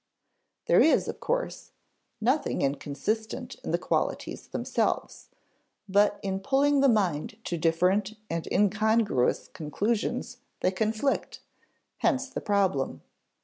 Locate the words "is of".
0.81-1.19